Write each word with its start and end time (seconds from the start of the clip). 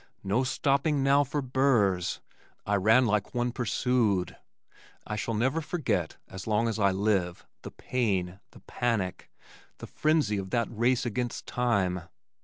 No 0.23 0.43
stopping 0.43 1.03
now 1.03 1.23
for 1.23 1.43
burrs! 1.43 2.21
I 2.65 2.73
ran 2.73 3.05
like 3.05 3.35
one 3.35 3.51
pursued. 3.51 4.35
I 5.05 5.15
shall 5.15 5.35
never 5.35 5.61
forget 5.61 6.17
as 6.27 6.47
long 6.47 6.67
as 6.67 6.79
I 6.79 6.89
live, 6.89 7.45
the 7.61 7.69
pain, 7.69 8.39
the 8.49 8.61
panic, 8.61 9.29
the 9.77 9.85
frenzy 9.85 10.39
of 10.39 10.49
that 10.49 10.69
race 10.71 11.05
against 11.05 11.45
time. 11.45 12.01